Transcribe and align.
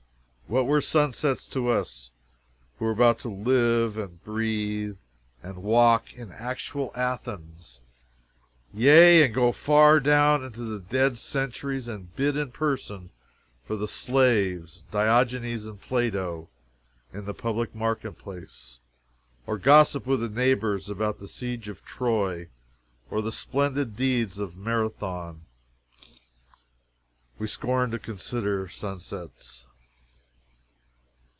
What 0.47 0.65
were 0.67 0.81
sunsets 0.81 1.47
to 1.47 1.69
us, 1.69 2.11
who 2.77 2.83
were 2.83 2.91
about 2.91 3.19
to 3.19 3.29
live 3.29 3.95
and 3.97 4.21
breathe 4.21 4.97
and 5.41 5.63
walk 5.63 6.11
in 6.13 6.29
actual 6.33 6.91
Athens; 6.93 7.79
yea, 8.73 9.23
and 9.23 9.33
go 9.33 9.53
far 9.53 10.01
down 10.01 10.43
into 10.43 10.63
the 10.63 10.81
dead 10.81 11.17
centuries 11.17 11.87
and 11.87 12.13
bid 12.17 12.35
in 12.35 12.51
person 12.51 13.11
for 13.65 13.77
the 13.77 13.87
slaves, 13.87 14.83
Diogenes 14.91 15.67
and 15.67 15.79
Plato, 15.79 16.49
in 17.13 17.23
the 17.23 17.33
public 17.33 17.73
market 17.73 18.19
place, 18.19 18.79
or 19.47 19.57
gossip 19.57 20.05
with 20.05 20.19
the 20.19 20.27
neighbors 20.27 20.89
about 20.89 21.19
the 21.19 21.29
siege 21.29 21.69
of 21.69 21.85
Troy 21.85 22.49
or 23.09 23.21
the 23.21 23.31
splendid 23.31 23.95
deeds 23.95 24.37
of 24.37 24.57
Marathon? 24.57 25.45
We 27.39 27.47
scorned 27.47 27.93
to 27.93 27.99
consider 27.99 28.67
sunsets. 28.67 29.65